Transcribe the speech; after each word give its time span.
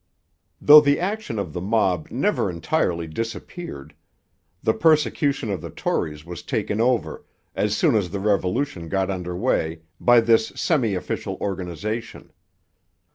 Though 0.59 0.81
the 0.81 0.99
action 0.99 1.37
of 1.37 1.53
the 1.53 1.61
mob 1.61 2.07
never 2.09 2.49
entirely 2.49 3.05
disappeared, 3.05 3.93
the 4.63 4.73
persecution 4.73 5.51
of 5.51 5.61
the 5.61 5.69
Tories 5.69 6.25
was 6.25 6.41
taken 6.41 6.81
over, 6.81 7.23
as 7.53 7.77
soon 7.77 7.93
as 7.93 8.09
the 8.09 8.19
Revolution 8.19 8.89
got 8.89 9.11
under 9.11 9.37
way, 9.37 9.81
by 9.99 10.19
this 10.21 10.53
semi 10.55 10.95
official 10.95 11.37
organization. 11.39 12.31